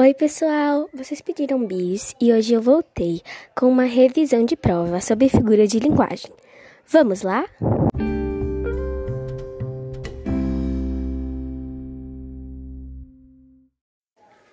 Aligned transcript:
Oi, 0.00 0.14
pessoal! 0.14 0.88
Vocês 0.94 1.20
pediram 1.20 1.66
bis 1.66 2.14
e 2.20 2.32
hoje 2.32 2.54
eu 2.54 2.62
voltei 2.62 3.20
com 3.52 3.68
uma 3.68 3.82
revisão 3.82 4.44
de 4.44 4.54
prova 4.54 5.00
sobre 5.00 5.28
figura 5.28 5.66
de 5.66 5.80
linguagem. 5.80 6.30
Vamos 6.86 7.22
lá? 7.22 7.44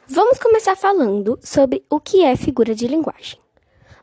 Vamos 0.08 0.40
começar 0.40 0.76
falando 0.76 1.38
sobre 1.44 1.86
o 1.92 2.00
que 2.00 2.24
é 2.24 2.36
figura 2.36 2.74
de 2.74 2.88
linguagem. 2.88 3.38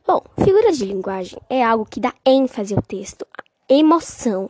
Bom, 0.07 0.21
figura 0.45 0.71
de 0.71 0.85
linguagem 0.85 1.37
é 1.49 1.61
algo 1.61 1.85
que 1.85 1.99
dá 1.99 2.13
ênfase 2.25 2.73
ao 2.73 2.81
texto, 2.81 3.27
emoção. 3.67 4.49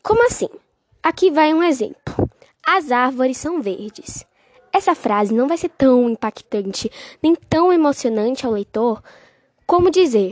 Como 0.00 0.24
assim? 0.24 0.48
Aqui 1.02 1.28
vai 1.32 1.52
um 1.52 1.64
exemplo. 1.64 2.30
As 2.64 2.92
árvores 2.92 3.36
são 3.36 3.60
verdes. 3.60 4.24
Essa 4.78 4.94
frase 4.94 5.34
não 5.34 5.48
vai 5.48 5.56
ser 5.56 5.70
tão 5.70 6.08
impactante 6.08 6.88
nem 7.20 7.34
tão 7.34 7.72
emocionante 7.72 8.46
ao 8.46 8.52
leitor 8.52 9.02
como 9.66 9.90
dizer: 9.90 10.30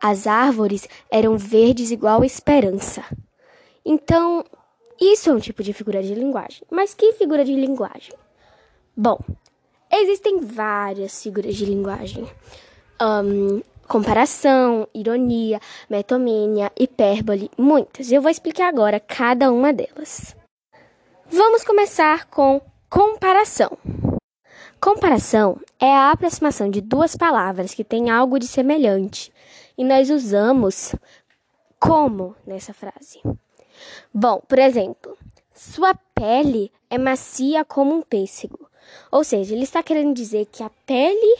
as 0.00 0.28
árvores 0.28 0.88
eram 1.10 1.36
verdes 1.36 1.90
igual 1.90 2.22
a 2.22 2.26
esperança. 2.26 3.04
Então, 3.84 4.44
isso 5.00 5.30
é 5.30 5.32
um 5.32 5.40
tipo 5.40 5.64
de 5.64 5.72
figura 5.72 6.00
de 6.00 6.14
linguagem. 6.14 6.62
Mas 6.70 6.94
que 6.94 7.12
figura 7.14 7.44
de 7.44 7.52
linguagem? 7.52 8.14
Bom, 8.96 9.18
existem 9.92 10.38
várias 10.38 11.20
figuras 11.20 11.56
de 11.56 11.64
linguagem. 11.64 12.24
Um, 13.02 13.62
comparação, 13.88 14.86
ironia, 14.94 15.58
metomênia, 15.88 16.70
hipérbole, 16.78 17.50
muitas. 17.58 18.12
Eu 18.12 18.22
vou 18.22 18.30
explicar 18.30 18.68
agora 18.68 19.00
cada 19.00 19.50
uma 19.50 19.72
delas. 19.72 20.36
Vamos 21.28 21.64
começar 21.64 22.26
com 22.26 22.60
Comparação. 22.90 23.78
Comparação 24.80 25.60
é 25.78 25.94
a 25.94 26.10
aproximação 26.10 26.68
de 26.68 26.80
duas 26.80 27.14
palavras 27.14 27.72
que 27.72 27.84
têm 27.84 28.10
algo 28.10 28.36
de 28.36 28.48
semelhante 28.48 29.32
e 29.78 29.84
nós 29.84 30.10
usamos 30.10 30.92
como 31.78 32.34
nessa 32.44 32.74
frase. 32.74 33.22
Bom, 34.12 34.40
por 34.40 34.58
exemplo, 34.58 35.16
sua 35.54 35.94
pele 36.12 36.72
é 36.90 36.98
macia 36.98 37.64
como 37.64 37.94
um 37.94 38.02
pêssego. 38.02 38.68
Ou 39.12 39.22
seja, 39.22 39.54
ele 39.54 39.62
está 39.62 39.84
querendo 39.84 40.12
dizer 40.12 40.46
que 40.46 40.64
a 40.64 40.70
pele 40.84 41.36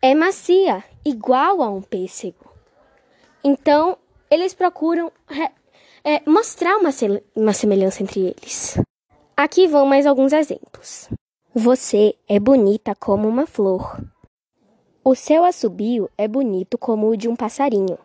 é 0.00 0.14
macia, 0.14 0.84
igual 1.04 1.60
a 1.60 1.68
um 1.68 1.82
pêssego. 1.82 2.48
Então, 3.42 3.98
eles 4.30 4.54
procuram 4.54 5.10
é, 6.04 6.22
mostrar 6.24 6.76
uma, 6.76 6.90
uma 7.34 7.52
semelhança 7.52 8.00
entre 8.00 8.20
eles. 8.20 8.78
Aqui 9.44 9.66
vão 9.66 9.84
mais 9.84 10.06
alguns 10.06 10.32
exemplos. 10.32 11.08
Você 11.52 12.14
é 12.28 12.38
bonita 12.38 12.94
como 12.94 13.26
uma 13.26 13.44
flor. 13.44 14.00
O 15.04 15.16
seu 15.16 15.44
assobio 15.44 16.08
é 16.16 16.28
bonito 16.28 16.78
como 16.78 17.08
o 17.08 17.16
de 17.16 17.26
um 17.26 17.34
passarinho. 17.34 17.98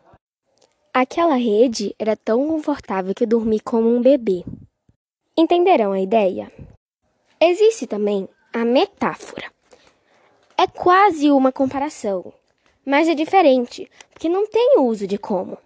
Aquela 0.92 1.36
rede 1.36 1.96
era 2.00 2.16
tão 2.16 2.48
confortável 2.48 3.14
que 3.14 3.24
dormi 3.24 3.60
como 3.60 3.88
um 3.88 4.02
bebê. 4.02 4.44
Entenderam 5.38 5.92
a 5.92 6.02
ideia? 6.02 6.52
Existe 7.40 7.86
também 7.86 8.28
a 8.52 8.66
metáfora. 8.66 9.52
É 10.58 10.66
quase 10.66 11.30
uma 11.30 11.52
comparação, 11.52 12.34
mas 12.84 13.08
é 13.08 13.14
diferente, 13.14 13.88
porque 14.12 14.28
não 14.28 14.48
tem 14.48 14.80
uso 14.80 15.06
de 15.06 15.20
como. 15.20 15.52
Ou 15.52 15.60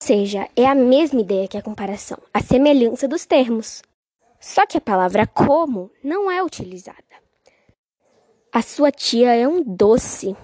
seja, 0.00 0.48
é 0.54 0.64
a 0.64 0.76
mesma 0.76 1.22
ideia 1.22 1.48
que 1.48 1.58
a 1.58 1.62
comparação, 1.62 2.18
a 2.32 2.40
semelhança 2.40 3.08
dos 3.08 3.26
termos. 3.26 3.82
Só 4.40 4.66
que 4.66 4.78
a 4.78 4.80
palavra 4.80 5.26
como 5.26 5.90
não 6.02 6.30
é 6.30 6.42
utilizada. 6.42 6.98
A 8.50 8.62
sua 8.62 8.90
tia 8.90 9.34
é 9.34 9.46
um 9.46 9.62
doce. 9.62 10.34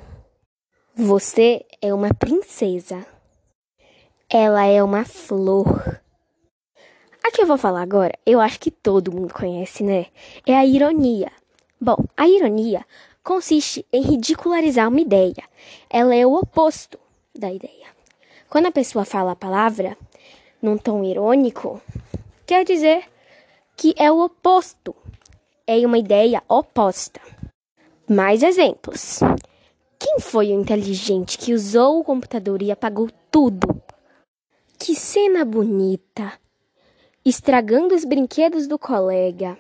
Você 0.95 1.65
é 1.81 1.93
uma 1.95 2.13
princesa. 2.13 3.05
Ela 4.29 4.67
é 4.67 4.83
uma 4.83 5.05
flor. 5.05 6.01
A 7.25 7.31
que 7.33 7.41
eu 7.41 7.47
vou 7.47 7.57
falar 7.57 7.83
agora, 7.83 8.17
eu 8.25 8.39
acho 8.39 8.61
que 8.61 8.71
todo 8.71 9.11
mundo 9.11 9.33
conhece, 9.33 9.83
né? 9.83 10.07
É 10.47 10.55
a 10.55 10.65
ironia. 10.65 11.33
Bom, 11.81 11.97
a 12.17 12.29
ironia 12.29 12.85
consiste 13.25 13.85
em 13.93 14.03
ridicularizar 14.03 14.89
uma 14.89 15.01
ideia. 15.01 15.43
Ela 15.89 16.15
é 16.15 16.25
o 16.27 16.35
oposto 16.35 16.99
da 17.35 17.51
ideia. 17.51 17.87
Quando 18.49 18.67
a 18.67 18.73
pessoa 18.73 19.05
fala 19.05 19.33
a 19.33 19.37
palavra 19.37 19.97
num 20.63 20.79
tom 20.79 21.03
irônico, 21.03 21.81
quer 22.47 22.65
dizer 22.65 23.05
que 23.77 23.95
é 23.97 24.11
o 24.11 24.25
oposto. 24.25 24.97
É 25.67 25.85
uma 25.87 25.99
ideia 25.99 26.43
oposta. 26.49 27.21
Mais 28.09 28.43
exemplos. 28.43 29.21
Quem 29.99 30.19
foi 30.21 30.49
o 30.49 30.61
inteligente 30.61 31.37
que 31.37 31.53
usou 31.53 32.01
o 32.01 32.05
computador 32.05 32.63
e 32.63 32.71
apagou 32.71 33.11
tudo? 33.31 33.83
Que 34.79 34.95
cena 34.95 35.45
bonita! 35.45 36.33
Estragando 37.25 37.95
os 37.95 38.05
brinquedos 38.05 38.67
do 38.67 38.79
colega. 38.79 39.59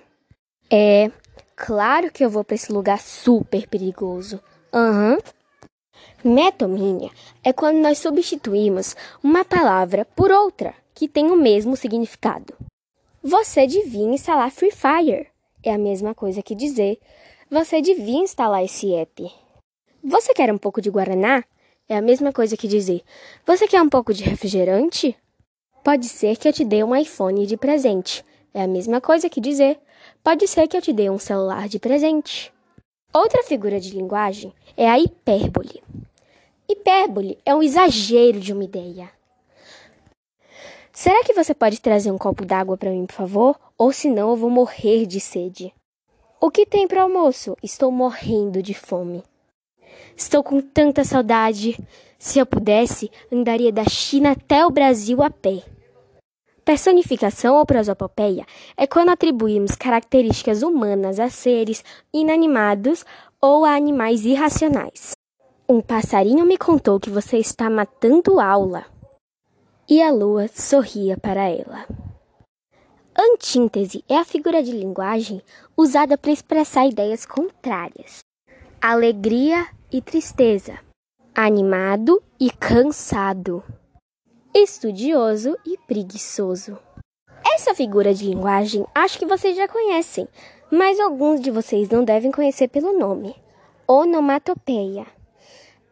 É, 0.70 1.10
claro 1.56 2.10
que 2.12 2.24
eu 2.24 2.30
vou 2.30 2.44
para 2.44 2.54
esse 2.54 2.72
lugar 2.72 3.00
super 3.00 3.68
perigoso. 3.68 4.40
Aham. 4.72 5.14
Uhum. 5.14 5.18
Metomínia 6.24 7.10
é 7.42 7.52
quando 7.52 7.78
nós 7.78 7.98
substituímos 7.98 8.96
uma 9.22 9.44
palavra 9.44 10.04
por 10.04 10.30
outra 10.30 10.74
que 10.94 11.08
tem 11.08 11.30
o 11.30 11.36
mesmo 11.36 11.76
significado. 11.76 12.54
Você 13.28 13.66
devia 13.66 14.06
instalar 14.06 14.52
Free 14.52 14.70
Fire. 14.70 15.26
É 15.60 15.74
a 15.74 15.78
mesma 15.78 16.14
coisa 16.14 16.40
que 16.44 16.54
dizer 16.54 16.96
você 17.50 17.82
devia 17.82 18.20
instalar 18.20 18.62
esse 18.62 18.94
app. 18.94 19.28
Você 20.00 20.32
quer 20.32 20.52
um 20.52 20.56
pouco 20.56 20.80
de 20.80 20.88
guaraná? 20.90 21.42
É 21.88 21.96
a 21.96 22.00
mesma 22.00 22.32
coisa 22.32 22.56
que 22.56 22.68
dizer 22.68 23.02
você 23.44 23.66
quer 23.66 23.82
um 23.82 23.88
pouco 23.88 24.14
de 24.14 24.22
refrigerante? 24.22 25.16
Pode 25.82 26.06
ser 26.06 26.36
que 26.36 26.46
eu 26.46 26.52
te 26.52 26.64
dê 26.64 26.84
um 26.84 26.94
iPhone 26.94 27.48
de 27.48 27.56
presente. 27.56 28.24
É 28.54 28.62
a 28.62 28.68
mesma 28.68 29.00
coisa 29.00 29.28
que 29.28 29.40
dizer 29.40 29.76
pode 30.22 30.46
ser 30.46 30.68
que 30.68 30.76
eu 30.76 30.80
te 30.80 30.92
dê 30.92 31.10
um 31.10 31.18
celular 31.18 31.68
de 31.68 31.80
presente. 31.80 32.52
Outra 33.12 33.42
figura 33.42 33.80
de 33.80 33.90
linguagem 33.90 34.54
é 34.76 34.88
a 34.88 35.00
hipérbole. 35.00 35.82
Hipérbole 36.68 37.38
é 37.44 37.52
um 37.52 37.60
exagero 37.60 38.38
de 38.38 38.52
uma 38.52 38.62
ideia. 38.62 39.10
Será 40.98 41.22
que 41.22 41.34
você 41.34 41.52
pode 41.52 41.78
trazer 41.78 42.10
um 42.10 42.16
copo 42.16 42.42
d'água 42.42 42.74
para 42.74 42.88
mim, 42.88 43.04
por 43.04 43.12
favor? 43.12 43.60
Ou 43.76 43.92
senão 43.92 44.30
eu 44.30 44.36
vou 44.36 44.48
morrer 44.48 45.04
de 45.04 45.20
sede. 45.20 45.70
O 46.40 46.50
que 46.50 46.64
tem 46.64 46.88
para 46.88 47.02
almoço? 47.02 47.54
Estou 47.62 47.92
morrendo 47.92 48.62
de 48.62 48.72
fome. 48.72 49.22
Estou 50.16 50.42
com 50.42 50.58
tanta 50.58 51.04
saudade. 51.04 51.78
Se 52.18 52.38
eu 52.38 52.46
pudesse, 52.46 53.10
andaria 53.30 53.70
da 53.70 53.84
China 53.84 54.30
até 54.30 54.64
o 54.64 54.70
Brasil 54.70 55.22
a 55.22 55.28
pé. 55.28 55.64
Personificação 56.64 57.56
ou 57.56 57.66
prosopopeia 57.66 58.46
é 58.74 58.86
quando 58.86 59.10
atribuímos 59.10 59.76
características 59.76 60.62
humanas 60.62 61.20
a 61.20 61.28
seres 61.28 61.84
inanimados 62.10 63.04
ou 63.38 63.66
a 63.66 63.76
animais 63.76 64.24
irracionais. 64.24 65.12
Um 65.68 65.82
passarinho 65.82 66.46
me 66.46 66.56
contou 66.56 66.98
que 66.98 67.10
você 67.10 67.36
está 67.36 67.68
matando 67.68 68.40
aula 68.40 68.95
e 69.88 70.02
a 70.02 70.10
lua 70.10 70.48
sorria 70.48 71.16
para 71.16 71.48
ela. 71.48 71.86
Antíntese 73.18 74.04
é 74.08 74.16
a 74.16 74.24
figura 74.24 74.62
de 74.62 74.72
linguagem 74.72 75.40
usada 75.76 76.18
para 76.18 76.32
expressar 76.32 76.86
ideias 76.86 77.24
contrárias: 77.24 78.18
alegria 78.80 79.66
e 79.90 80.02
tristeza, 80.02 80.78
animado 81.34 82.22
e 82.38 82.50
cansado, 82.50 83.62
estudioso 84.52 85.56
e 85.64 85.78
preguiçoso. 85.86 86.78
Essa 87.54 87.74
figura 87.74 88.12
de 88.12 88.26
linguagem 88.26 88.84
acho 88.94 89.18
que 89.18 89.24
vocês 89.24 89.56
já 89.56 89.66
conhecem, 89.68 90.28
mas 90.70 91.00
alguns 91.00 91.40
de 91.40 91.50
vocês 91.50 91.88
não 91.88 92.04
devem 92.04 92.32
conhecer 92.32 92.68
pelo 92.68 92.98
nome: 92.98 93.34
onomatopeia. 93.86 95.06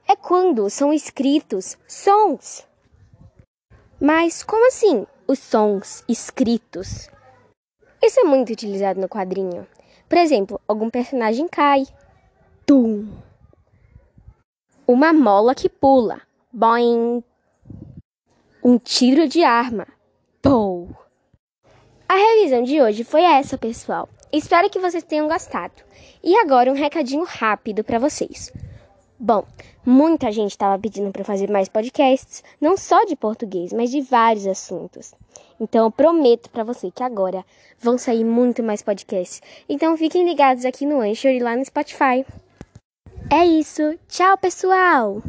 É 0.06 0.14
quando 0.14 0.68
são 0.68 0.92
escritos 0.92 1.78
sons 1.88 2.66
mas 4.04 4.42
como 4.42 4.68
assim 4.68 5.06
os 5.26 5.38
sons 5.38 6.04
escritos? 6.06 7.08
Isso 8.02 8.20
é 8.20 8.24
muito 8.24 8.52
utilizado 8.52 9.00
no 9.00 9.08
quadrinho. 9.08 9.66
Por 10.06 10.18
exemplo, 10.18 10.60
algum 10.68 10.90
personagem 10.90 11.48
cai. 11.48 11.86
Tum. 12.66 13.08
Uma 14.86 15.10
mola 15.14 15.54
que 15.54 15.70
pula. 15.70 16.20
Boing. 16.52 17.24
Um 18.62 18.76
tiro 18.76 19.26
de 19.26 19.42
arma. 19.42 19.86
Pou. 20.42 20.90
A 22.06 22.14
revisão 22.14 22.62
de 22.62 22.82
hoje 22.82 23.04
foi 23.04 23.22
essa, 23.22 23.56
pessoal. 23.56 24.06
Espero 24.30 24.68
que 24.68 24.78
vocês 24.78 25.02
tenham 25.02 25.28
gostado. 25.28 25.82
E 26.22 26.36
agora 26.36 26.70
um 26.70 26.74
recadinho 26.74 27.24
rápido 27.24 27.82
para 27.82 27.98
vocês. 27.98 28.52
Bom, 29.18 29.44
muita 29.86 30.32
gente 30.32 30.50
estava 30.50 30.78
pedindo 30.78 31.12
para 31.12 31.24
fazer 31.24 31.48
mais 31.48 31.68
podcasts, 31.68 32.42
não 32.60 32.76
só 32.76 33.04
de 33.04 33.14
português, 33.14 33.72
mas 33.72 33.90
de 33.90 34.00
vários 34.00 34.46
assuntos. 34.46 35.14
Então 35.60 35.84
eu 35.84 35.90
prometo 35.90 36.50
para 36.50 36.64
você 36.64 36.90
que 36.90 37.02
agora 37.02 37.44
vão 37.78 37.96
sair 37.96 38.24
muito 38.24 38.62
mais 38.62 38.82
podcasts. 38.82 39.40
Então 39.68 39.96
fiquem 39.96 40.24
ligados 40.24 40.64
aqui 40.64 40.84
no 40.84 41.00
Anchor 41.00 41.30
e 41.30 41.38
lá 41.38 41.56
no 41.56 41.64
Spotify. 41.64 42.26
É 43.30 43.46
isso. 43.46 43.98
Tchau, 44.08 44.36
pessoal. 44.36 45.22